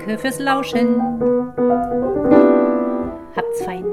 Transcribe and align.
Danke 0.00 0.18
fürs 0.18 0.38
Lauschen. 0.38 0.98
Habt's 3.36 3.62
fein. 3.62 3.84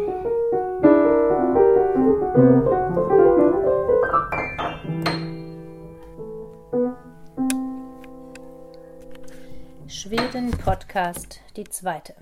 Schweden 9.88 10.52
Podcast, 10.52 11.42
die 11.58 11.66
zweite. 11.66 12.16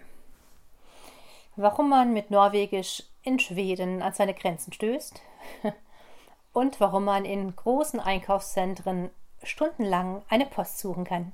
Warum 1.55 1.89
man 1.89 2.11
mit 2.11 2.31
Norwegisch 2.31 3.03
in 3.21 3.37
Schweden 3.37 4.01
an 4.01 4.13
seine 4.13 4.33
Grenzen 4.33 4.73
stößt 4.73 5.21
und 6.53 6.79
warum 6.79 7.05
man 7.05 7.23
in 7.23 7.55
großen 7.55 7.99
Einkaufszentren 7.99 9.11
stundenlang 9.43 10.23
eine 10.27 10.47
Post 10.47 10.79
suchen 10.79 11.03
kann. 11.03 11.33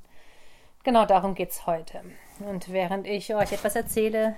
Genau 0.84 1.06
darum 1.06 1.34
geht 1.34 1.52
es 1.52 1.66
heute. 1.66 2.04
Und 2.48 2.72
während 2.72 3.08
ich 3.08 3.34
euch 3.36 3.52
etwas 3.52 3.76
erzähle, 3.76 4.36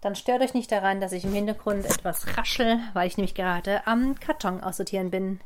dann 0.00 0.14
stört 0.14 0.42
euch 0.42 0.54
nicht 0.54 0.70
daran, 0.70 1.00
dass 1.00 1.12
ich 1.12 1.24
im 1.24 1.32
Hintergrund 1.32 1.84
etwas 1.84 2.36
raschel, 2.36 2.78
weil 2.92 3.06
ich 3.06 3.16
nämlich 3.16 3.34
gerade 3.34 3.86
am 3.86 4.18
Karton 4.20 4.60
aussortieren 4.60 5.10
bin. 5.10 5.40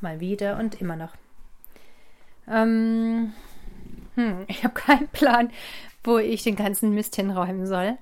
Mal 0.00 0.20
wieder 0.20 0.58
und 0.58 0.80
immer 0.80 0.96
noch. 0.96 1.12
Ähm, 2.48 3.32
hm, 4.14 4.44
ich 4.46 4.62
habe 4.64 4.74
keinen 4.74 5.08
Plan, 5.08 5.50
wo 6.04 6.18
ich 6.18 6.42
den 6.42 6.56
ganzen 6.56 6.92
Mist 6.92 7.16
hinräumen 7.16 7.66
soll. 7.66 7.96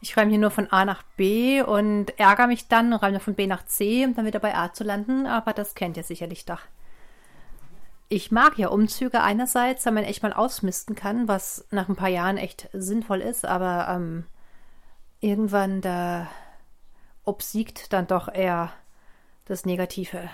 Ich 0.00 0.16
räume 0.16 0.30
hier 0.30 0.38
nur 0.38 0.50
von 0.50 0.70
A 0.70 0.84
nach 0.84 1.02
B 1.16 1.62
und 1.62 2.18
ärgere 2.18 2.46
mich 2.46 2.68
dann 2.68 2.92
und 2.92 3.02
räume 3.02 3.20
von 3.20 3.34
B 3.34 3.46
nach 3.46 3.64
C, 3.64 4.04
um 4.04 4.14
dann 4.14 4.26
wieder 4.26 4.40
bei 4.40 4.54
A 4.54 4.72
zu 4.72 4.84
landen, 4.84 5.26
aber 5.26 5.52
das 5.52 5.74
kennt 5.74 5.96
ihr 5.96 6.02
sicherlich 6.02 6.44
doch. 6.44 6.60
Ich 8.08 8.30
mag 8.30 8.56
ja 8.56 8.68
Umzüge 8.68 9.22
einerseits, 9.22 9.84
weil 9.84 9.92
man 9.92 10.04
echt 10.04 10.22
mal 10.22 10.32
ausmisten 10.32 10.94
kann, 10.94 11.26
was 11.26 11.66
nach 11.70 11.88
ein 11.88 11.96
paar 11.96 12.08
Jahren 12.08 12.36
echt 12.36 12.68
sinnvoll 12.72 13.20
ist, 13.20 13.44
aber 13.44 13.88
ähm, 13.88 14.26
irgendwann 15.20 15.80
da 15.80 16.28
obsiegt 17.24 17.92
dann 17.92 18.06
doch 18.06 18.32
eher 18.32 18.72
das 19.46 19.66
Negative. 19.66 20.30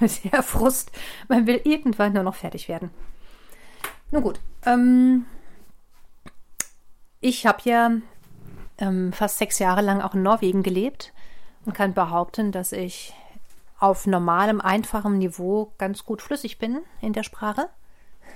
Der 0.00 0.42
Frust. 0.42 0.92
Man 1.28 1.46
will 1.46 1.60
irgendwann 1.64 2.12
nur 2.12 2.22
noch 2.22 2.36
fertig 2.36 2.68
werden. 2.68 2.90
Nun 4.12 4.22
gut. 4.22 4.40
Ähm, 4.64 5.26
ich 7.20 7.46
habe 7.46 7.58
ja 7.64 7.90
ähm, 8.78 9.12
fast 9.12 9.38
sechs 9.38 9.58
Jahre 9.58 9.82
lang 9.82 10.00
auch 10.00 10.14
in 10.14 10.22
Norwegen 10.22 10.62
gelebt 10.62 11.12
und 11.64 11.74
kann 11.74 11.94
behaupten, 11.94 12.52
dass 12.52 12.72
ich 12.72 13.14
auf 13.82 14.06
normalem, 14.06 14.60
einfachem 14.60 15.18
Niveau 15.18 15.72
ganz 15.76 16.04
gut 16.04 16.22
flüssig 16.22 16.58
bin 16.58 16.78
in 17.00 17.12
der 17.12 17.24
Sprache. 17.24 17.68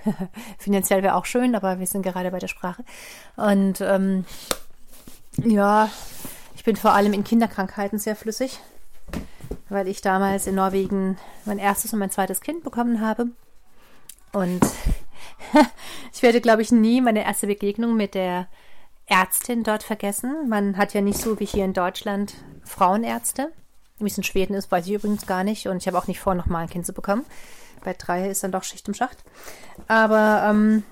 Finanziell 0.59 1.05
wäre 1.05 1.15
auch 1.15 1.25
schön, 1.25 1.55
aber 1.55 1.79
wir 1.79 1.87
sind 1.87 2.03
gerade 2.03 2.33
bei 2.33 2.41
der 2.41 2.49
Sprache. 2.49 2.85
Und 3.37 3.81
ähm, 3.81 4.25
ja, 5.45 5.89
ich 6.57 6.65
bin 6.65 6.75
vor 6.75 6.95
allem 6.95 7.13
in 7.13 7.23
Kinderkrankheiten 7.23 8.01
sehr 8.01 8.17
flüssig, 8.17 8.59
weil 9.69 9.87
ich 9.87 10.01
damals 10.01 10.49
in 10.49 10.57
Norwegen 10.57 11.17
mein 11.45 11.61
erstes 11.61 11.93
und 11.93 12.01
mein 12.01 12.11
zweites 12.11 12.41
Kind 12.41 12.65
bekommen 12.65 13.01
habe. 13.01 13.29
Und 14.33 14.67
ich 16.13 16.23
werde, 16.23 16.41
glaube 16.41 16.63
ich, 16.63 16.73
nie 16.73 17.01
meine 17.01 17.25
erste 17.25 17.47
Begegnung 17.47 17.97
mit 17.97 18.15
der 18.15 18.49
Ärztin 19.07 19.63
dort 19.63 19.85
vergessen. 19.85 20.49
Man 20.49 20.77
hat 20.77 20.93
ja 20.93 21.03
nicht 21.03 21.21
so 21.21 21.39
wie 21.39 21.47
hier 21.47 21.65
in 21.65 21.73
Deutschland 21.73 22.35
Frauenärzte. 22.65 23.53
Wie 23.99 24.07
es 24.07 24.19
in 24.19 24.25
Schweden 24.25 24.55
ist, 24.55 24.71
weiß 24.71 24.87
ich 24.87 24.93
übrigens 24.93 25.27
gar 25.27 25.45
nicht. 25.45 25.67
Und 25.69 25.79
ich 25.79 25.87
habe 25.87 25.99
auch 25.99 26.07
nicht 26.07 26.21
vor, 26.21 26.35
nochmal 26.35 26.63
ein 26.63 26.71
Kind 26.71 26.87
zu 26.87 26.93
bekommen. 26.93 27.25
Bei 27.85 27.95
drei 27.95 28.29
ist 28.29 28.43
dann 28.43 28.53
doch 28.53 28.65
Schicht 28.65 28.89
im 28.89 28.95
Schacht. 28.95 29.19
Aber 29.89 30.47
ähm, 30.49 30.83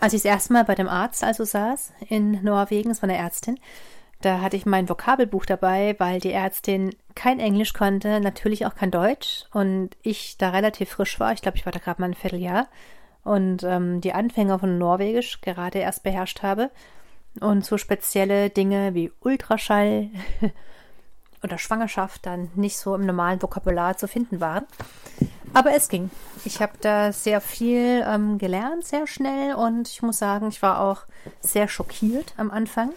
als 0.00 0.12
ich 0.12 0.22
das 0.22 0.30
erste 0.30 0.52
Mal 0.52 0.64
bei 0.64 0.74
dem 0.74 0.88
Arzt 0.88 1.24
also 1.24 1.44
saß 1.44 1.92
in 2.08 2.42
Norwegen, 2.42 2.90
es 2.90 3.02
war 3.02 3.08
eine 3.08 3.18
Ärztin, 3.18 3.58
da 4.20 4.40
hatte 4.40 4.56
ich 4.56 4.66
mein 4.66 4.88
Vokabelbuch 4.88 5.46
dabei, 5.46 5.94
weil 5.98 6.20
die 6.20 6.32
Ärztin 6.32 6.94
kein 7.14 7.38
Englisch 7.38 7.72
konnte, 7.72 8.20
natürlich 8.20 8.66
auch 8.66 8.74
kein 8.74 8.90
Deutsch. 8.90 9.44
Und 9.52 9.90
ich 10.02 10.36
da 10.38 10.50
relativ 10.50 10.90
frisch 10.90 11.20
war, 11.20 11.32
ich 11.32 11.42
glaube, 11.42 11.56
ich 11.56 11.66
war 11.66 11.72
da 11.72 11.78
gerade 11.78 12.00
mal 12.00 12.08
ein 12.08 12.14
Vierteljahr 12.14 12.68
und 13.22 13.62
ähm, 13.62 14.00
die 14.00 14.12
Anfänger 14.12 14.58
von 14.58 14.78
Norwegisch 14.78 15.40
gerade 15.40 15.78
erst 15.78 16.02
beherrscht 16.02 16.42
habe. 16.42 16.70
Und 17.40 17.64
so 17.64 17.78
spezielle 17.78 18.50
Dinge 18.50 18.94
wie 18.94 19.12
Ultraschall 19.20 20.08
oder 21.42 21.58
Schwangerschaft 21.58 22.26
dann 22.26 22.50
nicht 22.54 22.78
so 22.78 22.94
im 22.94 23.06
normalen 23.06 23.40
Vokabular 23.40 23.96
zu 23.96 24.08
finden 24.08 24.40
waren. 24.40 24.66
Aber 25.54 25.74
es 25.74 25.88
ging. 25.88 26.10
Ich 26.44 26.60
habe 26.60 26.72
da 26.80 27.12
sehr 27.12 27.40
viel 27.40 28.04
ähm, 28.06 28.38
gelernt, 28.38 28.84
sehr 28.84 29.06
schnell 29.06 29.54
und 29.54 29.88
ich 29.88 30.02
muss 30.02 30.18
sagen, 30.18 30.48
ich 30.48 30.62
war 30.62 30.80
auch 30.80 31.02
sehr 31.40 31.68
schockiert 31.68 32.34
am 32.36 32.50
Anfang, 32.50 32.92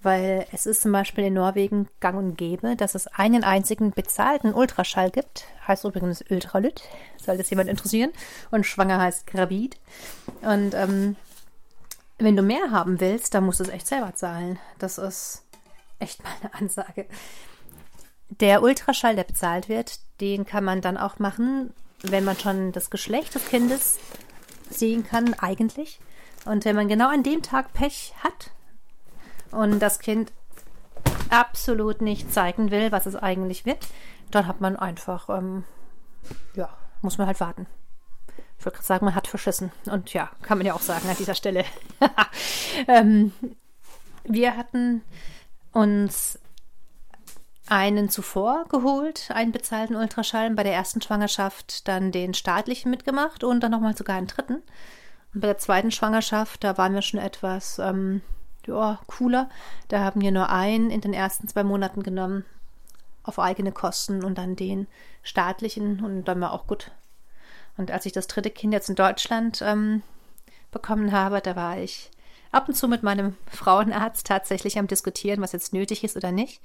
weil 0.00 0.46
es 0.52 0.66
ist 0.66 0.82
zum 0.82 0.92
Beispiel 0.92 1.24
in 1.24 1.34
Norwegen 1.34 1.88
gang 2.00 2.16
und 2.16 2.36
gäbe, 2.36 2.76
dass 2.76 2.94
es 2.94 3.08
einen 3.08 3.44
einzigen 3.44 3.90
bezahlten 3.90 4.54
Ultraschall 4.54 5.10
gibt. 5.10 5.44
Heißt 5.66 5.84
übrigens 5.84 6.24
Ultralyt, 6.30 6.82
soll 7.16 7.36
das 7.36 7.50
jemand 7.50 7.68
interessieren. 7.68 8.10
Und 8.50 8.66
schwanger 8.66 9.00
heißt 9.00 9.26
Gravid. 9.26 9.78
Und 10.40 10.74
ähm, 10.74 11.16
wenn 12.18 12.36
du 12.36 12.42
mehr 12.42 12.70
haben 12.70 13.00
willst, 13.00 13.34
dann 13.34 13.44
musst 13.44 13.60
du 13.60 13.64
es 13.64 13.70
echt 13.70 13.86
selber 13.86 14.14
zahlen. 14.14 14.58
Das 14.78 14.98
ist 14.98 15.44
echt 15.98 16.22
mal 16.22 16.32
eine 16.40 16.54
Ansage. 16.54 17.06
Der 18.40 18.62
Ultraschall, 18.62 19.14
der 19.14 19.24
bezahlt 19.24 19.68
wird, 19.68 20.00
den 20.20 20.46
kann 20.46 20.64
man 20.64 20.80
dann 20.80 20.96
auch 20.96 21.18
machen, 21.18 21.74
wenn 22.02 22.24
man 22.24 22.38
schon 22.38 22.72
das 22.72 22.88
Geschlecht 22.88 23.34
des 23.34 23.46
Kindes 23.46 23.98
sehen 24.70 25.06
kann, 25.06 25.34
eigentlich. 25.34 26.00
Und 26.46 26.64
wenn 26.64 26.74
man 26.74 26.88
genau 26.88 27.08
an 27.08 27.22
dem 27.22 27.42
Tag 27.42 27.72
Pech 27.74 28.14
hat 28.22 28.50
und 29.50 29.80
das 29.80 29.98
Kind 29.98 30.32
absolut 31.28 32.00
nicht 32.00 32.32
zeigen 32.32 32.70
will, 32.70 32.90
was 32.90 33.06
es 33.06 33.16
eigentlich 33.16 33.66
wird, 33.66 33.86
dann 34.30 34.46
hat 34.46 34.60
man 34.60 34.76
einfach, 34.76 35.28
ähm, 35.28 35.64
ja, 36.54 36.70
muss 37.02 37.18
man 37.18 37.26
halt 37.26 37.40
warten. 37.40 37.66
Ich 38.58 38.64
würde 38.64 38.80
sagen, 38.82 39.04
man 39.04 39.14
hat 39.14 39.26
verschissen. 39.26 39.72
Und 39.86 40.14
ja, 40.14 40.30
kann 40.40 40.56
man 40.56 40.66
ja 40.66 40.72
auch 40.72 40.80
sagen 40.80 41.08
an 41.08 41.16
dieser 41.16 41.34
Stelle. 41.34 41.64
ähm, 42.88 43.32
wir 44.24 44.56
hatten 44.56 45.02
uns 45.72 46.38
einen 47.68 48.08
zuvor 48.08 48.64
geholt, 48.68 49.30
einen 49.32 49.52
bezahlten 49.52 49.96
Ultraschall, 49.96 50.50
bei 50.50 50.62
der 50.62 50.74
ersten 50.74 51.00
Schwangerschaft 51.00 51.86
dann 51.88 52.12
den 52.12 52.34
staatlichen 52.34 52.90
mitgemacht 52.90 53.44
und 53.44 53.60
dann 53.60 53.70
nochmal 53.70 53.96
sogar 53.96 54.16
einen 54.16 54.26
dritten. 54.26 54.62
Und 55.34 55.40
bei 55.40 55.46
der 55.46 55.58
zweiten 55.58 55.90
Schwangerschaft, 55.90 56.64
da 56.64 56.76
waren 56.76 56.94
wir 56.94 57.02
schon 57.02 57.20
etwas 57.20 57.78
ähm, 57.78 58.20
ja, 58.66 58.98
cooler. 59.06 59.48
Da 59.88 60.00
haben 60.00 60.20
wir 60.20 60.32
nur 60.32 60.50
einen 60.50 60.90
in 60.90 61.00
den 61.00 61.14
ersten 61.14 61.48
zwei 61.48 61.64
Monaten 61.64 62.02
genommen, 62.02 62.44
auf 63.22 63.38
eigene 63.38 63.72
Kosten 63.72 64.24
und 64.24 64.38
dann 64.38 64.56
den 64.56 64.88
staatlichen 65.22 66.04
und 66.04 66.24
dann 66.24 66.40
war 66.40 66.52
auch 66.52 66.66
gut. 66.66 66.90
Und 67.76 67.90
als 67.90 68.04
ich 68.04 68.12
das 68.12 68.26
dritte 68.26 68.50
Kind 68.50 68.74
jetzt 68.74 68.90
in 68.90 68.96
Deutschland 68.96 69.62
ähm, 69.62 70.02
bekommen 70.72 71.12
habe, 71.12 71.40
da 71.40 71.54
war 71.54 71.78
ich 71.78 72.10
ab 72.50 72.68
und 72.68 72.74
zu 72.74 72.88
mit 72.88 73.02
meinem 73.02 73.36
Frauenarzt 73.46 74.26
tatsächlich 74.26 74.78
am 74.78 74.88
Diskutieren, 74.88 75.40
was 75.40 75.52
jetzt 75.52 75.72
nötig 75.72 76.02
ist 76.02 76.16
oder 76.16 76.32
nicht 76.32 76.60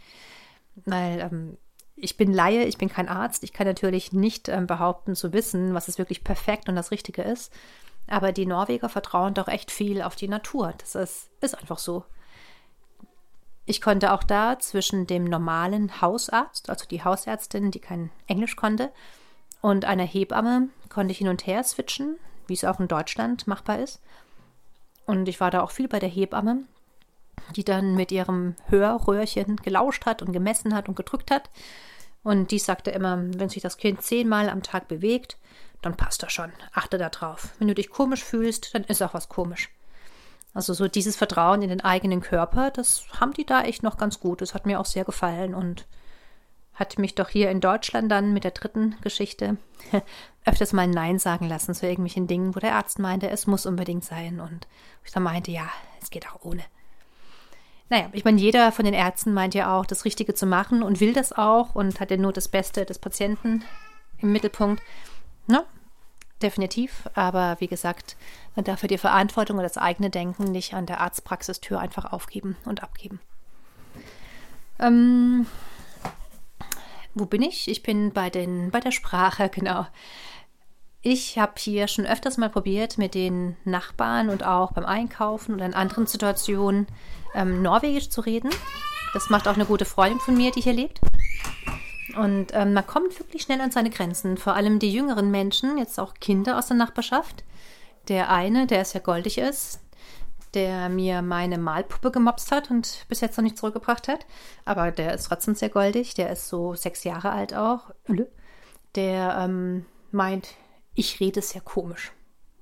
weil 0.86 1.20
ähm, 1.20 1.58
ich 1.96 2.16
bin 2.16 2.32
Laie, 2.32 2.64
ich 2.64 2.78
bin 2.78 2.90
kein 2.90 3.10
Arzt. 3.10 3.44
Ich 3.44 3.54
kann 3.54 3.68
natürlich 3.68 4.14
nicht 4.14 4.50
ähm, 4.50 4.68
behaupten 4.68 5.16
zu 5.16 5.34
wissen, 5.34 5.74
was 5.74 5.88
es 5.88 5.98
wirklich 5.98 6.24
perfekt 6.24 6.70
und 6.70 6.76
das 6.76 6.92
Richtige 6.92 7.24
ist. 7.24 7.52
Aber 8.08 8.32
die 8.32 8.46
Norweger 8.46 8.88
vertrauen 8.88 9.34
doch 9.34 9.48
echt 9.48 9.72
viel 9.72 10.02
auf 10.02 10.16
die 10.16 10.28
Natur. 10.28 10.74
Das 10.78 10.96
ist, 10.96 11.30
ist 11.42 11.58
einfach 11.58 11.80
so. 11.80 12.06
Ich 13.66 13.82
konnte 13.82 14.14
auch 14.14 14.24
da 14.24 14.60
zwischen 14.60 15.08
dem 15.08 15.26
normalen 15.26 16.00
Hausarzt, 16.00 16.70
also 16.70 16.86
die 16.86 17.04
Hausärztin, 17.04 17.72
die 17.72 17.82
kein 17.82 18.12
Englisch 18.28 18.56
konnte, 18.56 18.92
und 19.60 19.84
einer 19.84 20.06
Hebamme, 20.06 20.70
konnte 20.88 21.12
ich 21.12 21.18
hin 21.18 21.28
und 21.28 21.46
her 21.46 21.64
switchen, 21.64 22.18
wie 22.46 22.54
es 22.54 22.64
auch 22.64 22.80
in 22.80 22.88
Deutschland 22.88 23.46
machbar 23.46 23.80
ist. 23.80 24.00
Und 25.06 25.28
ich 25.28 25.42
war 25.42 25.52
da 25.52 25.62
auch 25.64 25.72
viel 25.72 25.90
bei 25.90 26.00
der 26.00 26.08
Hebamme, 26.08 26.64
die 27.56 27.64
dann 27.64 27.96
mit 27.96 28.12
ihrem 28.12 28.56
Hörröhrchen 28.68 29.58
gelauscht 29.58 30.06
hat 30.06 30.22
und 30.22 30.34
gemessen 30.34 30.76
hat 30.76 30.88
und 30.88 30.96
gedrückt 30.96 31.32
hat. 31.32 31.50
Und 32.24 32.52
die 32.52 32.60
sagte 32.60 32.92
immer, 32.92 33.18
wenn 33.18 33.50
sich 33.50 33.62
das 33.62 33.78
Kind 33.78 34.02
zehnmal 34.02 34.50
am 34.50 34.64
Tag 34.64 34.88
bewegt, 34.88 35.38
dann 35.82 35.96
passt 35.96 36.24
das 36.24 36.34
schon. 36.34 36.52
Achte 36.74 36.98
da 36.98 37.10
drauf. 37.10 37.50
Wenn 37.60 37.68
du 37.68 37.76
dich 37.76 37.90
komisch 37.90 38.24
fühlst, 38.24 38.74
dann 38.74 38.84
ist 38.84 39.02
auch 39.02 39.14
was 39.14 39.30
komisch. 39.30 39.70
Also 40.54 40.74
so 40.74 40.88
dieses 40.88 41.16
Vertrauen 41.16 41.62
in 41.62 41.70
den 41.70 41.82
eigenen 41.82 42.22
Körper, 42.22 42.72
das 42.72 43.06
haben 43.20 43.34
die 43.34 43.46
da 43.46 43.62
echt 43.62 43.84
noch 43.84 43.98
ganz 43.98 44.20
gut. 44.20 44.42
Das 44.42 44.54
hat 44.54 44.66
mir 44.66 44.80
auch 44.80 44.86
sehr 44.86 45.06
gefallen 45.06 45.54
und 45.54 45.88
hat 46.74 47.00
mich 47.00 47.16
doch 47.16 47.30
hier 47.30 47.50
in 47.50 47.60
Deutschland 47.60 48.12
dann 48.12 48.34
mit 48.34 48.44
der 48.44 48.52
dritten 48.52 48.96
Geschichte 49.02 49.58
öfters 50.46 50.74
mal 50.74 50.88
Nein 50.88 51.20
sagen 51.20 51.48
lassen 51.48 51.74
zu 51.74 51.88
irgendwelchen 51.88 52.28
Dingen, 52.28 52.56
wo 52.56 52.60
der 52.60 52.76
Arzt 52.76 53.00
meinte, 53.00 53.30
es 53.30 53.48
muss 53.48 53.66
unbedingt 53.66 54.04
sein. 54.04 54.40
Und 54.40 54.68
ich 55.04 55.12
dann 55.12 55.24
meinte, 55.24 55.52
ja, 55.52 55.70
es 56.02 56.10
geht 56.10 56.28
auch 56.28 56.44
ohne. 56.44 56.64
Naja, 57.90 58.10
ich 58.12 58.26
meine, 58.26 58.40
jeder 58.40 58.72
von 58.72 58.86
den 58.86 58.94
Ärzten 58.94 59.34
meint 59.34 59.54
ja 59.54 59.78
auch, 59.78 59.86
das 59.86 60.04
Richtige 60.06 60.34
zu 60.34 60.46
machen 60.46 60.84
und 60.84 61.00
will 61.00 61.14
das 61.14 61.32
auch 61.32 61.76
und 61.76 62.00
hat 62.00 62.12
ja 62.12 62.18
nur 62.18 62.34
das 62.34 62.48
Beste 62.48 62.86
des 62.86 63.00
Patienten 63.00 63.64
im 64.20 64.32
Mittelpunkt. 64.32 64.82
Ne? 65.48 65.64
definitiv. 66.42 67.10
Aber 67.14 67.58
wie 67.60 67.68
gesagt, 67.68 68.16
man 68.56 68.66
darf 68.66 68.80
für 68.80 68.88
die 68.88 68.98
Verantwortung 68.98 69.58
und 69.58 69.64
das 69.64 69.78
eigene 69.78 70.10
Denken 70.10 70.46
nicht 70.46 70.74
an 70.74 70.86
der 70.86 71.02
Arztpraxistür 71.02 71.80
einfach 71.80 72.12
aufgeben 72.12 72.56
und 72.66 72.84
abgeben. 72.84 73.20
Ähm, 74.80 75.48
wo 77.14 77.26
bin 77.26 77.42
ich? 77.42 77.68
Ich 77.68 77.84
bin 77.84 78.12
bei, 78.14 78.30
den, 78.30 78.72
bei 78.72 78.80
der 78.80 78.92
Sprache, 78.92 79.50
genau. 79.54 79.88
Ich 81.10 81.40
habe 81.40 81.54
hier 81.58 81.88
schon 81.88 82.06
öfters 82.06 82.36
mal 82.36 82.50
probiert, 82.50 82.98
mit 82.98 83.16
den 83.16 83.56
Nachbarn 83.64 84.28
und 84.28 84.44
auch 84.44 84.74
beim 84.74 84.86
Einkaufen 84.86 85.56
oder 85.56 85.66
in 85.66 85.74
anderen 85.74 86.06
Situationen 86.06 86.86
ähm, 87.34 87.62
Norwegisch 87.62 88.10
zu 88.10 88.20
reden. 88.20 88.50
Das 89.14 89.30
macht 89.30 89.48
auch 89.48 89.54
eine 89.54 89.64
gute 89.64 89.86
Freundin 89.86 90.20
von 90.20 90.36
mir, 90.36 90.52
die 90.52 90.60
hier 90.60 90.74
lebt. 90.74 91.00
Und 92.18 92.48
ähm, 92.52 92.74
man 92.74 92.86
kommt 92.86 93.18
wirklich 93.22 93.44
schnell 93.44 93.62
an 93.62 93.72
seine 93.72 93.90
Grenzen. 93.90 94.36
Vor 94.36 94.56
allem 94.56 94.80
die 94.80 94.92
jüngeren 94.92 95.32
Menschen, 95.32 95.78
jetzt 95.78 95.98
auch 95.98 96.14
Kinder 96.16 96.58
aus 96.60 96.68
der 96.68 96.76
Nachbarschaft. 96.76 97.46
Der 98.10 98.30
eine, 98.30 98.68
der 98.68 98.84
sehr 98.84 99.00
goldig 99.00 99.38
ist, 99.38 99.80
der 100.56 100.90
mir 100.90 101.22
meine 101.22 101.58
Malpuppe 101.58 102.12
gemobst 102.12 102.52
hat 102.52 102.70
und 102.70 103.06
bis 103.08 103.22
jetzt 103.22 103.38
noch 103.38 103.44
nicht 103.44 103.58
zurückgebracht 103.58 104.10
hat. 104.10 104.26
Aber 104.66 104.92
der 104.92 105.14
ist 105.14 105.30
trotzdem 105.30 105.56
sehr 105.56 105.70
goldig. 105.70 106.16
Der 106.16 106.30
ist 106.32 106.50
so 106.50 106.76
sechs 106.76 107.06
Jahre 107.06 107.32
alt 107.32 107.54
auch. 107.54 107.92
Der 108.96 109.38
ähm, 109.40 109.86
meint, 110.12 110.50
ich 110.98 111.20
rede 111.20 111.42
sehr 111.42 111.62
komisch. 111.62 112.12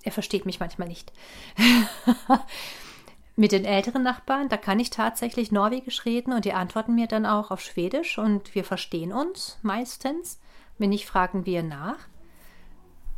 Er 0.04 0.12
versteht 0.12 0.46
mich 0.46 0.60
manchmal 0.60 0.88
nicht. 0.88 1.12
Mit 3.38 3.52
den 3.52 3.66
älteren 3.66 4.04
Nachbarn, 4.04 4.50
da 4.50 4.58
kann 4.58 4.80
ich 4.80 4.92
tatsächlich 4.92 5.52
Norwegisch 5.52 6.06
reden 6.06 6.32
und 6.32 6.46
die 6.46 6.54
antworten 6.54 6.96
mir 6.96 7.08
dann 7.08 7.26
auch 7.26 7.50
auf 7.52 7.60
Schwedisch 7.60 8.18
und 8.18 8.54
wir 8.54 8.64
verstehen 8.64 9.12
uns 9.12 9.58
meistens. 9.62 10.40
Wenn 10.78 10.90
nicht, 10.90 11.06
fragen 11.06 11.46
wir 11.46 11.64
nach. 11.64 11.98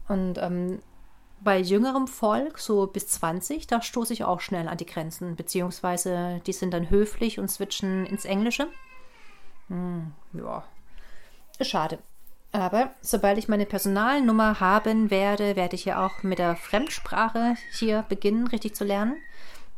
Und 0.07 0.37
ähm, 0.37 0.81
bei 1.41 1.59
jüngerem 1.59 2.07
Volk, 2.07 2.59
so 2.59 2.87
bis 2.87 3.07
20, 3.09 3.67
da 3.67 3.81
stoße 3.81 4.13
ich 4.13 4.23
auch 4.23 4.39
schnell 4.39 4.67
an 4.67 4.77
die 4.77 4.85
Grenzen, 4.85 5.35
beziehungsweise 5.35 6.41
die 6.47 6.53
sind 6.53 6.71
dann 6.71 6.89
höflich 6.89 7.39
und 7.39 7.49
switchen 7.49 8.05
ins 8.05 8.25
Englische. 8.25 8.67
Hm, 9.67 10.13
ja, 10.33 10.63
schade. 11.61 11.99
Aber 12.51 12.91
sobald 13.01 13.37
ich 13.37 13.47
meine 13.47 13.65
Personalnummer 13.65 14.59
haben 14.59 15.11
werde, 15.11 15.55
werde 15.55 15.75
ich 15.75 15.85
ja 15.85 16.05
auch 16.05 16.23
mit 16.23 16.39
der 16.39 16.55
Fremdsprache 16.55 17.55
hier 17.71 18.03
beginnen, 18.07 18.47
richtig 18.47 18.75
zu 18.75 18.83
lernen. 18.83 19.17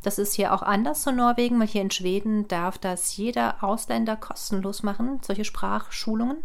Das 0.02 0.18
ist 0.18 0.34
hier 0.34 0.54
auch 0.54 0.62
anders 0.62 1.02
zu 1.02 1.12
Norwegen, 1.12 1.60
weil 1.60 1.66
hier 1.66 1.82
in 1.82 1.90
Schweden 1.90 2.48
darf 2.48 2.78
das 2.78 3.16
jeder 3.16 3.62
Ausländer 3.62 4.16
kostenlos 4.16 4.82
machen, 4.82 5.20
solche 5.22 5.44
Sprachschulungen. 5.44 6.38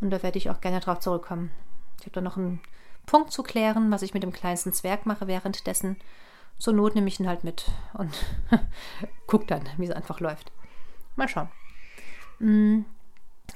Und 0.00 0.10
da 0.10 0.22
werde 0.22 0.38
ich 0.38 0.50
auch 0.50 0.60
gerne 0.60 0.80
drauf 0.80 1.00
zurückkommen. 1.00 1.50
Ich 1.98 2.06
habe 2.06 2.14
da 2.14 2.20
noch 2.20 2.36
einen 2.36 2.60
Punkt 3.06 3.32
zu 3.32 3.42
klären, 3.42 3.90
was 3.90 4.02
ich 4.02 4.14
mit 4.14 4.22
dem 4.22 4.32
kleinsten 4.32 4.72
Zwerg 4.72 5.06
mache 5.06 5.26
währenddessen. 5.26 5.96
Zur 6.58 6.74
Not 6.74 6.94
nehme 6.94 7.08
ich 7.08 7.18
ihn 7.18 7.28
halt 7.28 7.42
mit 7.42 7.70
und 7.94 8.12
guck 9.26 9.48
dann, 9.48 9.68
wie 9.78 9.86
es 9.86 9.90
einfach 9.90 10.20
läuft. 10.20 10.52
Mal 11.16 11.28
schauen. 11.28 11.48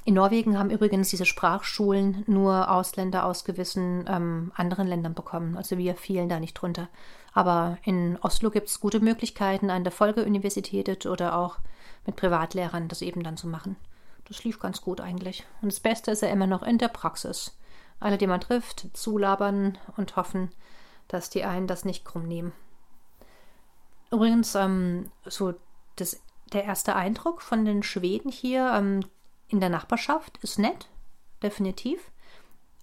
In 0.07 0.13
Norwegen 0.13 0.57
haben 0.57 0.69
übrigens 0.69 1.09
diese 1.09 1.25
Sprachschulen 1.25 2.23
nur 2.27 2.71
Ausländer 2.71 3.25
aus 3.25 3.43
gewissen 3.43 4.05
ähm, 4.07 4.53
anderen 4.55 4.87
Ländern 4.87 5.13
bekommen. 5.13 5.57
Also 5.57 5.77
wir 5.77 5.95
fielen 5.95 6.29
da 6.29 6.39
nicht 6.39 6.53
drunter. 6.53 6.87
Aber 7.33 7.77
in 7.83 8.17
Oslo 8.21 8.49
gibt 8.49 8.69
es 8.69 8.79
gute 8.79 9.01
Möglichkeiten 9.01 9.69
an 9.69 9.83
der 9.83 9.91
Folgeuniversität 9.91 11.05
oder 11.05 11.37
auch 11.37 11.57
mit 12.05 12.15
Privatlehrern 12.15 12.87
das 12.87 13.01
eben 13.01 13.21
dann 13.21 13.35
zu 13.35 13.47
machen. 13.47 13.75
Das 14.29 14.45
lief 14.45 14.61
ganz 14.61 14.79
gut 14.79 15.01
eigentlich. 15.01 15.45
Und 15.61 15.73
das 15.73 15.81
Beste 15.81 16.11
ist 16.11 16.21
ja 16.21 16.29
immer 16.29 16.47
noch 16.47 16.63
in 16.63 16.77
der 16.77 16.87
Praxis. 16.87 17.57
Alle, 17.99 18.17
die 18.17 18.27
man 18.27 18.39
trifft, 18.39 18.87
zulabern 18.93 19.77
und 19.97 20.15
hoffen, 20.15 20.51
dass 21.09 21.29
die 21.29 21.43
einen 21.43 21.67
das 21.67 21.83
nicht 21.83 22.05
krumm 22.05 22.29
nehmen. 22.29 22.53
Übrigens, 24.09 24.55
ähm, 24.55 25.11
so 25.25 25.53
das, 25.97 26.21
der 26.53 26.63
erste 26.63 26.95
Eindruck 26.95 27.41
von 27.41 27.65
den 27.65 27.83
Schweden 27.83 28.31
hier 28.31 28.71
ähm, 28.73 29.01
in 29.47 29.59
der 29.59 29.69
Nachbarschaft 29.69 30.37
ist 30.41 30.59
nett, 30.59 30.87
definitiv. 31.41 31.99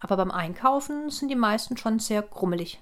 Aber 0.00 0.16
beim 0.16 0.30
Einkaufen 0.30 1.10
sind 1.10 1.28
die 1.28 1.36
meisten 1.36 1.76
schon 1.76 1.98
sehr 1.98 2.22
grummelig. 2.22 2.80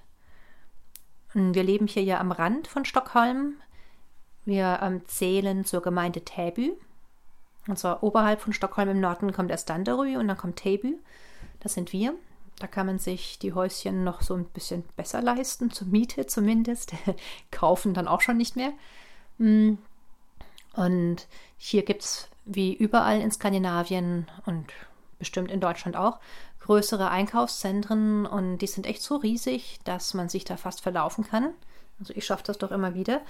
Wir 1.34 1.62
leben 1.62 1.86
hier 1.86 2.02
ja 2.02 2.20
am 2.20 2.32
Rand 2.32 2.66
von 2.66 2.84
Stockholm. 2.84 3.54
Wir 4.44 4.80
ähm, 4.82 5.06
zählen 5.06 5.64
zur 5.64 5.82
Gemeinde 5.82 6.24
Täby. 6.24 6.72
Und 7.68 7.78
zwar 7.78 8.02
oberhalb 8.02 8.40
von 8.40 8.52
Stockholm 8.52 8.88
im 8.88 9.00
Norden 9.00 9.32
kommt 9.32 9.50
erst 9.50 9.70
Danderö 9.70 10.18
und 10.18 10.28
dann 10.28 10.36
kommt 10.36 10.56
Täby. 10.56 10.98
Das 11.60 11.74
sind 11.74 11.92
wir. 11.92 12.14
Da 12.58 12.66
kann 12.66 12.86
man 12.86 12.98
sich 12.98 13.38
die 13.38 13.52
Häuschen 13.52 14.04
noch 14.04 14.22
so 14.22 14.34
ein 14.34 14.44
bisschen 14.44 14.84
besser 14.96 15.22
leisten, 15.22 15.70
zur 15.70 15.86
Miete 15.88 16.26
zumindest. 16.26 16.92
Kaufen 17.50 17.94
dann 17.94 18.08
auch 18.08 18.20
schon 18.20 18.36
nicht 18.36 18.56
mehr. 18.56 18.72
Mm. 19.38 19.74
Und 20.74 21.28
hier 21.56 21.84
gibt 21.84 22.02
es, 22.02 22.28
wie 22.44 22.74
überall 22.74 23.20
in 23.20 23.30
Skandinavien 23.30 24.26
und 24.46 24.72
bestimmt 25.18 25.50
in 25.50 25.60
Deutschland 25.60 25.96
auch, 25.96 26.18
größere 26.60 27.10
Einkaufszentren 27.10 28.26
und 28.26 28.58
die 28.58 28.66
sind 28.66 28.86
echt 28.86 29.02
so 29.02 29.16
riesig, 29.16 29.78
dass 29.84 30.14
man 30.14 30.28
sich 30.28 30.44
da 30.44 30.56
fast 30.56 30.80
verlaufen 30.80 31.24
kann. 31.24 31.50
Also 32.00 32.12
ich 32.16 32.24
schaffe 32.24 32.44
das 32.44 32.58
doch 32.58 32.70
immer 32.70 32.94
wieder. 32.94 33.20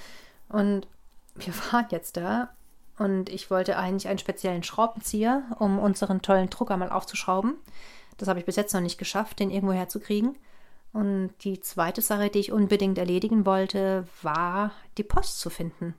Und 0.48 0.86
wir 1.34 1.52
waren 1.72 1.86
jetzt 1.90 2.16
da 2.16 2.50
und 2.98 3.28
ich 3.28 3.50
wollte 3.50 3.76
eigentlich 3.76 4.08
einen 4.08 4.18
speziellen 4.18 4.62
Schraubenzieher, 4.62 5.42
um 5.58 5.78
unseren 5.78 6.22
tollen 6.22 6.50
Drucker 6.50 6.76
mal 6.76 6.90
aufzuschrauben. 6.90 7.54
Das 8.18 8.28
habe 8.28 8.38
ich 8.38 8.46
bis 8.46 8.56
jetzt 8.56 8.74
noch 8.74 8.80
nicht 8.80 8.98
geschafft, 8.98 9.40
den 9.40 9.50
irgendwo 9.50 9.72
herzukriegen. 9.72 10.36
Und 10.92 11.32
die 11.42 11.60
zweite 11.60 12.02
Sache, 12.02 12.28
die 12.28 12.38
ich 12.38 12.52
unbedingt 12.52 12.98
erledigen 12.98 13.46
wollte, 13.46 14.06
war, 14.20 14.72
die 14.98 15.02
Post 15.02 15.40
zu 15.40 15.48
finden. 15.48 15.94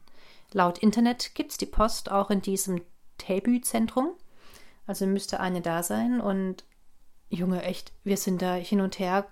Laut 0.51 0.77
Internet 0.77 1.33
gibt 1.33 1.51
es 1.51 1.57
die 1.57 1.65
Post 1.65 2.11
auch 2.11 2.29
in 2.29 2.43
diesem 2.43 2.81
Täbü-Zentrum. 3.17 4.11
Also 4.85 5.05
müsste 5.05 5.39
eine 5.39 5.61
da 5.61 5.83
sein. 5.83 6.21
Und 6.21 6.65
Junge, 7.29 7.63
echt, 7.63 7.93
wir 8.03 8.17
sind 8.17 8.41
da 8.41 8.53
hin 8.55 8.81
und 8.81 8.99
her 8.99 9.25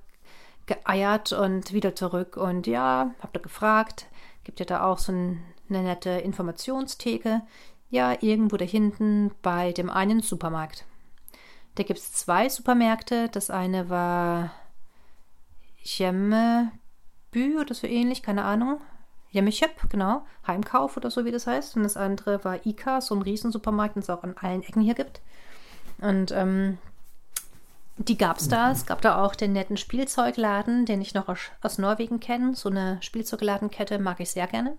geeiert 0.66 1.34
und 1.34 1.74
wieder 1.74 1.96
zurück. 1.96 2.38
Und 2.38 2.68
ja, 2.68 3.12
habt 3.22 3.36
ihr 3.36 3.42
gefragt, 3.42 4.08
gibt 4.44 4.60
ja 4.60 4.66
da 4.66 4.84
auch 4.84 4.98
so 4.98 5.12
eine 5.12 5.40
nette 5.70 6.10
Informationstheke. 6.10 7.42
Ja, 7.90 8.16
irgendwo 8.22 8.58
da 8.58 8.66
hinten 8.66 9.32
bei 9.42 9.74
dem 9.74 9.90
einen 9.90 10.22
Supermarkt. 10.22 10.86
Da 11.76 11.84
gibt 11.84 12.00
es 12.00 12.14
zwei 12.14 12.50
Supermärkte. 12.50 13.30
Das 13.30 13.50
eine 13.50 13.90
war 13.90 14.52
Jemmebü 15.84 17.60
oder 17.60 17.74
so 17.74 17.88
ähnlich, 17.88 18.24
keine 18.24 18.44
Ahnung. 18.44 18.80
Jemmechep, 19.32 19.90
genau. 19.90 20.26
Heimkauf 20.46 20.98
oder 20.98 21.10
so, 21.10 21.26
wie 21.26 21.32
das 21.32 21.48
heißt. 21.48 21.76
Und 21.76 21.84
das 21.84 21.98
andere 21.98 22.44
war 22.44 22.66
Ika, 22.66 23.02
so 23.02 23.16
ein 23.16 23.22
Riesensupermarkt, 23.22 23.96
den 23.96 24.04
es 24.04 24.10
auch 24.10 24.24
an 24.24 24.36
allen 24.40 24.64
Ecken 24.64 24.82
hier 24.82 24.94
gibt. 24.94 25.22
Und 26.00 26.32
ähm, 26.32 26.78
die 27.98 28.18
gab 28.18 28.38
es 28.38 28.48
da. 28.48 28.72
Es 28.72 28.86
gab 28.86 29.02
da 29.02 29.24
auch 29.24 29.36
den 29.36 29.54
netten 29.54 29.78
Spielzeugladen, 29.78 30.86
den 30.86 31.02
ich 31.02 31.14
noch 31.14 31.30
aus, 31.30 31.40
aus 31.62 31.78
Norwegen 31.78 32.20
kenne. 32.20 32.56
So 32.56 32.70
eine 32.70 32.98
Spielzeugladenkette 33.02 34.00
mag 34.00 34.20
ich 34.20 34.32
sehr 34.32 34.48
gerne. 34.48 34.78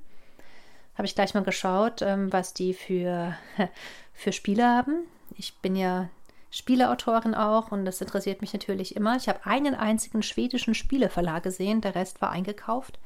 Habe 0.96 1.06
ich 1.06 1.14
gleich 1.14 1.32
mal 1.32 1.44
geschaut, 1.44 2.02
ähm, 2.02 2.32
was 2.32 2.52
die 2.52 2.74
für, 2.74 3.36
für 4.12 4.32
Spiele 4.32 4.66
haben. 4.66 5.04
Ich 5.36 5.56
bin 5.58 5.76
ja 5.76 6.10
Spieleautorin 6.50 7.34
auch 7.34 7.72
und 7.72 7.86
das 7.86 8.02
interessiert 8.02 8.42
mich 8.42 8.52
natürlich 8.52 8.94
immer. 8.94 9.16
Ich 9.16 9.28
habe 9.28 9.46
einen 9.46 9.74
einzigen 9.74 10.22
schwedischen 10.22 10.74
Spieleverlag 10.74 11.42
gesehen, 11.42 11.80
der 11.80 11.94
Rest 11.94 12.20
war 12.20 12.30
eingekauft. 12.30 12.98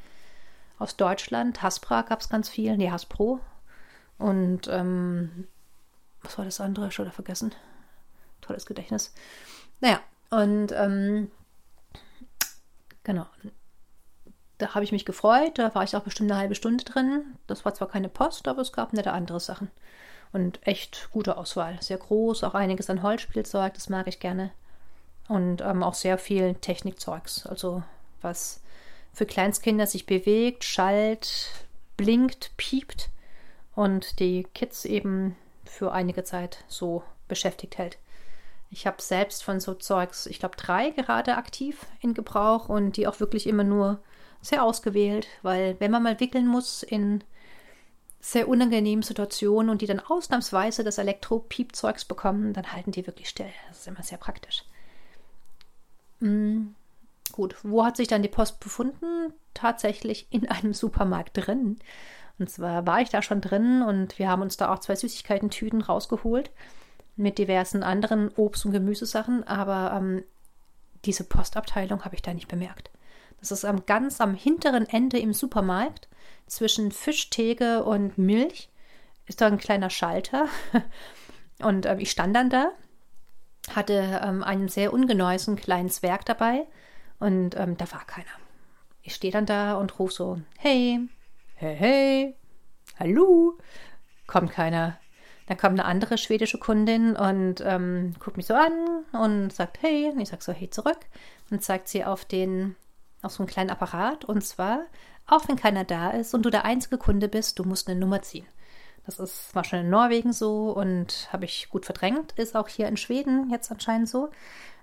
Aus 0.78 0.96
Deutschland, 0.96 1.62
Hasbra 1.62 2.02
gab 2.02 2.20
es 2.20 2.28
ganz 2.28 2.48
viel, 2.48 2.76
nee, 2.76 2.90
Haspro. 2.90 3.40
Und 4.18 4.68
ähm, 4.68 5.46
was 6.22 6.36
war 6.38 6.44
das 6.44 6.60
andere? 6.60 6.90
Schon 6.90 7.10
vergessen. 7.12 7.54
Tolles 8.40 8.66
Gedächtnis. 8.66 9.12
Naja, 9.80 10.00
und 10.30 10.72
ähm, 10.72 11.30
genau. 13.04 13.26
Da 14.58 14.74
habe 14.74 14.84
ich 14.84 14.92
mich 14.92 15.04
gefreut. 15.04 15.58
Da 15.58 15.74
war 15.74 15.84
ich 15.84 15.96
auch 15.96 16.02
bestimmt 16.02 16.30
eine 16.30 16.40
halbe 16.40 16.54
Stunde 16.54 16.84
drin. 16.84 17.36
Das 17.46 17.64
war 17.64 17.74
zwar 17.74 17.88
keine 17.88 18.08
Post, 18.08 18.48
aber 18.48 18.62
es 18.62 18.72
gab 18.72 18.92
nette 18.92 19.12
andere 19.12 19.40
Sachen. 19.40 19.70
Und 20.32 20.66
echt 20.66 21.08
gute 21.12 21.36
Auswahl. 21.36 21.80
Sehr 21.80 21.98
groß, 21.98 22.44
auch 22.44 22.54
einiges 22.54 22.90
an 22.90 23.02
Holzspielzeug, 23.02 23.74
das 23.74 23.88
mag 23.88 24.06
ich 24.06 24.20
gerne. 24.20 24.50
Und 25.28 25.60
ähm, 25.60 25.82
auch 25.82 25.94
sehr 25.94 26.18
viel 26.18 26.54
Technikzeugs. 26.54 27.46
Also 27.46 27.82
was 28.22 28.60
für 29.16 29.24
Kleinstkinder 29.24 29.86
sich 29.86 30.04
bewegt, 30.04 30.62
schallt, 30.62 31.64
blinkt, 31.96 32.50
piept 32.58 33.08
und 33.74 34.20
die 34.20 34.42
Kids 34.52 34.84
eben 34.84 35.36
für 35.64 35.92
einige 35.92 36.22
Zeit 36.22 36.64
so 36.68 37.02
beschäftigt 37.26 37.78
hält. 37.78 37.96
Ich 38.68 38.86
habe 38.86 39.00
selbst 39.00 39.42
von 39.42 39.58
so 39.58 39.72
Zeugs, 39.72 40.26
ich 40.26 40.38
glaube, 40.38 40.56
drei 40.56 40.90
gerade 40.90 41.38
aktiv 41.38 41.86
in 42.02 42.12
Gebrauch 42.12 42.68
und 42.68 42.98
die 42.98 43.06
auch 43.06 43.18
wirklich 43.18 43.46
immer 43.46 43.64
nur 43.64 44.02
sehr 44.42 44.62
ausgewählt, 44.62 45.28
weil 45.40 45.76
wenn 45.78 45.90
man 45.90 46.02
mal 46.02 46.20
wickeln 46.20 46.46
muss 46.46 46.82
in 46.82 47.24
sehr 48.20 48.48
unangenehmen 48.48 49.02
Situationen 49.02 49.70
und 49.70 49.80
die 49.80 49.86
dann 49.86 50.00
ausnahmsweise 50.00 50.84
das 50.84 50.98
Elektro-Piepzeugs 50.98 52.04
bekommen, 52.04 52.52
dann 52.52 52.70
halten 52.70 52.92
die 52.92 53.06
wirklich 53.06 53.30
still. 53.30 53.50
Das 53.68 53.78
ist 53.78 53.88
immer 53.88 54.02
sehr 54.02 54.18
praktisch. 54.18 54.62
Mm, 56.20 56.74
gut. 57.36 57.56
Wo 57.62 57.84
hat 57.84 57.96
sich 57.96 58.08
dann 58.08 58.22
die 58.22 58.28
Post 58.28 58.58
befunden? 58.58 59.32
Tatsächlich 59.54 60.26
in 60.30 60.48
einem 60.50 60.74
Supermarkt 60.74 61.36
drin. 61.36 61.78
Und 62.38 62.50
zwar 62.50 62.86
war 62.86 63.00
ich 63.00 63.08
da 63.08 63.22
schon 63.22 63.40
drin 63.40 63.82
und 63.82 64.18
wir 64.18 64.28
haben 64.28 64.42
uns 64.42 64.56
da 64.56 64.72
auch 64.72 64.80
zwei 64.80 64.96
Süßigkeiten-Tüten 64.96 65.80
rausgeholt 65.80 66.50
mit 67.16 67.38
diversen 67.38 67.82
anderen 67.82 68.28
Obst- 68.36 68.66
und 68.66 68.72
Gemüsesachen, 68.72 69.42
aber 69.44 69.96
ähm, 69.96 70.22
diese 71.06 71.24
Postabteilung 71.24 72.04
habe 72.04 72.14
ich 72.14 72.20
da 72.20 72.34
nicht 72.34 72.48
bemerkt. 72.48 72.90
Das 73.40 73.50
ist 73.50 73.64
am 73.64 73.86
ganz 73.86 74.20
am 74.20 74.34
hinteren 74.34 74.86
Ende 74.86 75.18
im 75.18 75.32
Supermarkt 75.32 76.08
zwischen 76.46 76.92
Fischtheke 76.92 77.84
und 77.84 78.18
Milch 78.18 78.70
ist 79.26 79.40
da 79.40 79.46
ein 79.46 79.58
kleiner 79.58 79.88
Schalter 79.88 80.46
und 81.62 81.86
ähm, 81.86 81.98
ich 81.98 82.10
stand 82.10 82.36
dann 82.36 82.50
da, 82.50 82.70
hatte 83.74 84.20
ähm, 84.22 84.44
einen 84.44 84.68
sehr 84.68 84.92
ungeneußen 84.92 85.56
kleinen 85.56 85.88
Zwerg 85.88 86.26
dabei 86.26 86.66
und 87.18 87.56
ähm, 87.56 87.76
da 87.76 87.90
war 87.92 88.04
keiner. 88.06 88.30
Ich 89.02 89.14
stehe 89.14 89.32
dann 89.32 89.46
da 89.46 89.74
und 89.74 89.98
rufe 89.98 90.12
so, 90.12 90.40
hey, 90.58 91.00
hey, 91.54 91.76
hey, 91.76 92.34
hallo, 92.98 93.58
kommt 94.26 94.50
keiner. 94.50 94.98
Dann 95.46 95.56
kommt 95.56 95.78
eine 95.78 95.84
andere 95.84 96.18
schwedische 96.18 96.58
Kundin 96.58 97.14
und 97.14 97.62
ähm, 97.64 98.14
guckt 98.18 98.36
mich 98.36 98.46
so 98.46 98.54
an 98.54 99.04
und 99.12 99.52
sagt, 99.52 99.80
hey, 99.80 100.10
und 100.10 100.18
ich 100.18 100.28
sage 100.28 100.42
so, 100.42 100.52
hey, 100.52 100.68
zurück. 100.70 100.98
Und 101.50 101.62
zeigt 101.62 101.88
sie 101.88 102.04
auf 102.04 102.24
den, 102.24 102.74
auf 103.22 103.32
so 103.32 103.42
einen 103.42 103.48
kleinen 103.48 103.70
Apparat 103.70 104.24
und 104.24 104.42
zwar, 104.42 104.86
auch 105.26 105.48
wenn 105.48 105.56
keiner 105.56 105.84
da 105.84 106.10
ist 106.10 106.34
und 106.34 106.42
du 106.42 106.50
der 106.50 106.64
einzige 106.64 106.98
Kunde 106.98 107.28
bist, 107.28 107.58
du 107.58 107.64
musst 107.64 107.88
eine 107.88 107.98
Nummer 107.98 108.22
ziehen. 108.22 108.46
Das 109.06 109.20
ist, 109.20 109.54
war 109.54 109.62
schon 109.62 109.78
in 109.78 109.90
Norwegen 109.90 110.32
so 110.32 110.72
und 110.72 111.28
habe 111.32 111.44
ich 111.44 111.68
gut 111.70 111.86
verdrängt, 111.86 112.32
ist 112.32 112.56
auch 112.56 112.68
hier 112.68 112.88
in 112.88 112.96
Schweden 112.96 113.48
jetzt 113.50 113.70
anscheinend 113.70 114.08
so. 114.08 114.30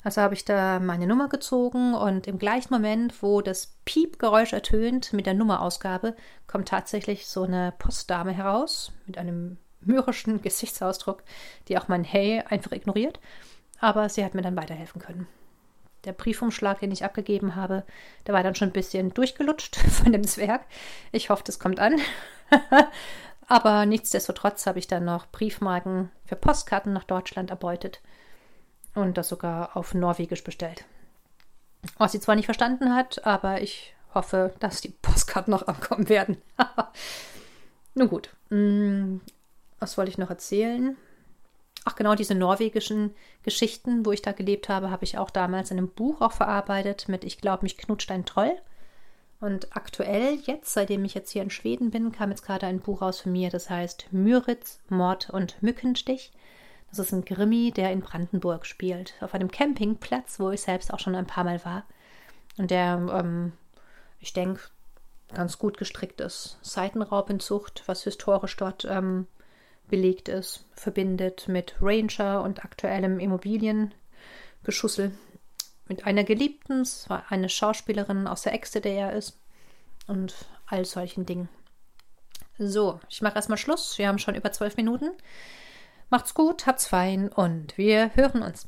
Also 0.04 0.22
habe 0.22 0.34
ich 0.34 0.44
da 0.44 0.80
meine 0.80 1.08
Nummer 1.08 1.30
gezogen 1.30 1.94
und 1.94 2.28
im 2.28 2.40
gleichen 2.40 2.74
Moment, 2.74 3.22
wo 3.22 3.42
das 3.42 3.76
Piepgeräusch 3.86 4.54
ertönt 4.54 5.14
mit 5.14 5.26
der 5.26 5.34
Nummerausgabe, 5.34 6.16
kommt 6.48 6.70
tatsächlich 6.70 7.28
so 7.28 7.44
eine 7.44 7.74
Postdame 7.78 8.32
heraus 8.32 8.92
mit 9.06 9.18
einem 9.18 9.58
mürrischen 9.82 10.42
Gesichtsausdruck, 10.42 11.24
die 11.68 11.78
auch 11.78 11.90
mein 11.90 12.04
Hey 12.04 12.42
einfach 12.50 12.72
ignoriert. 12.72 13.20
Aber 13.80 14.08
sie 14.08 14.24
hat 14.24 14.34
mir 14.34 14.42
dann 14.42 14.56
weiterhelfen 14.56 15.02
können. 15.02 15.28
Der 16.06 16.14
Briefumschlag, 16.14 16.80
den 16.80 16.92
ich 16.92 17.06
abgegeben 17.06 17.56
habe, 17.56 17.84
der 18.28 18.34
war 18.34 18.44
dann 18.44 18.56
schon 18.56 18.70
ein 18.70 18.74
bisschen 18.74 19.14
durchgelutscht 19.14 19.76
von 19.90 20.12
dem 20.12 20.26
Zwerg. 20.26 20.66
Ich 21.12 21.30
hoffe, 21.30 21.44
das 21.46 21.60
kommt 21.60 21.80
an. 21.80 22.00
Aber 23.48 23.86
nichtsdestotrotz 23.86 24.66
habe 24.66 24.80
ich 24.80 24.88
dann 24.88 25.06
noch 25.06 25.28
Briefmarken 25.28 26.12
für 26.26 26.36
Postkarten 26.36 26.94
nach 26.94 27.04
Deutschland 27.04 27.50
erbeutet 27.50 28.02
und 28.96 29.18
das 29.18 29.30
sogar 29.30 29.76
auf 29.76 29.94
Norwegisch 29.94 30.44
bestellt. 30.44 30.86
Was 31.98 32.14
sie 32.14 32.20
zwar 32.20 32.36
nicht 32.36 32.46
verstanden 32.46 32.96
hat, 32.96 33.26
aber 33.26 33.62
ich 33.62 33.94
hoffe, 34.14 34.54
dass 34.60 34.82
die 34.82 34.90
Postkarten 34.90 35.52
noch 35.52 35.68
ankommen 35.68 36.10
werden. 36.10 36.38
Nun 37.96 38.08
gut, 38.08 38.30
mm, 38.50 39.18
was 39.80 39.98
wollte 39.98 40.12
ich 40.12 40.18
noch 40.18 40.30
erzählen? 40.30 40.96
Ach 41.86 41.96
genau, 41.96 42.16
diese 42.16 42.36
norwegischen 42.36 43.14
Geschichten, 43.44 44.06
wo 44.06 44.12
ich 44.12 44.22
da 44.22 44.32
gelebt 44.32 44.70
habe, 44.70 44.90
habe 44.90 45.04
ich 45.04 45.18
auch 45.18 45.30
damals 45.30 45.70
in 45.70 45.78
einem 45.78 45.90
Buch 45.90 46.22
auch 46.22 46.32
verarbeitet 46.32 47.10
mit 47.10 47.26
Ich 47.26 47.40
glaube, 47.40 47.64
mich 47.64 47.78
knutscht 47.78 48.10
ein 48.12 48.26
Troll. 48.26 48.54
Und 49.44 49.76
aktuell, 49.76 50.40
jetzt, 50.46 50.72
seitdem 50.72 51.04
ich 51.04 51.16
jetzt 51.16 51.32
hier 51.32 51.42
in 51.42 51.50
Schweden 51.50 51.92
bin, 51.92 52.14
kam 52.14 52.30
jetzt 52.30 52.46
gerade 52.46 52.66
ein 52.66 52.80
Buch 52.80 53.02
raus 53.02 53.20
von 53.20 53.34
mir, 53.34 53.50
das 53.50 53.70
heißt 53.70 54.08
Müritz, 54.12 54.80
Mord 54.88 55.32
und 55.32 55.62
Mückenstich. 55.62 56.32
Das 56.90 57.00
ist 57.00 57.12
ein 57.12 57.26
Grimmi, 57.26 57.74
der 57.76 57.92
in 57.92 58.00
Brandenburg 58.00 58.66
spielt, 58.66 59.16
auf 59.20 59.34
einem 59.34 59.52
Campingplatz, 59.52 60.40
wo 60.40 60.50
ich 60.52 60.62
selbst 60.62 60.94
auch 60.94 61.00
schon 61.00 61.14
ein 61.16 61.28
paar 61.28 61.44
Mal 61.44 61.66
war. 61.66 61.84
Und 62.58 62.72
der, 62.72 63.06
ähm, 63.12 63.52
ich 64.22 64.32
denke, 64.32 64.62
ganz 65.34 65.60
gut 65.60 65.78
gestrickt 65.78 66.22
ist. 66.22 66.58
Seitenraupenzucht, 66.62 67.84
was 67.86 68.06
historisch 68.06 68.56
dort 68.56 68.86
ähm, 68.86 69.28
belegt 69.90 70.30
ist, 70.30 70.64
verbindet 70.72 71.50
mit 71.50 71.76
Ranger 71.82 72.44
und 72.44 72.64
aktuellem 72.64 73.20
Immobiliengeschussel 73.20 75.12
mit 75.88 76.06
einer 76.06 76.24
Geliebten, 76.24 76.88
eine 77.30 77.50
Schauspielerin 77.50 78.28
aus 78.28 78.44
der 78.44 78.54
er 78.90 79.14
ist 79.14 79.38
und 80.08 80.34
all 80.66 80.86
solchen 80.86 81.26
Dingen. 81.26 81.50
So, 82.58 83.00
ich 83.10 83.22
mache 83.22 83.36
erstmal 83.36 83.58
Schluss. 83.58 83.98
Wir 83.98 84.08
haben 84.08 84.20
schon 84.20 84.36
über 84.36 84.52
zwölf 84.52 84.78
Minuten. 84.78 85.12
Macht's 86.10 86.34
gut, 86.34 86.68
habt's 86.68 86.86
fein 86.86 87.30
und 87.30 87.78
wir 87.78 88.16
hören 88.16 88.44
uns. 88.44 88.68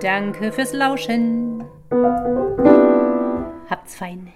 Danke 0.00 0.50
fürs 0.50 0.72
Lauschen. 0.72 1.64
Habt's 3.68 3.94
fein. 3.94 4.32